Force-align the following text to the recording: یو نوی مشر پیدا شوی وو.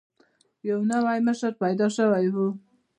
یو 0.67 0.79
نوی 0.91 1.19
مشر 1.27 1.51
پیدا 1.63 1.87
شوی 1.95 2.27
وو. 2.33 2.47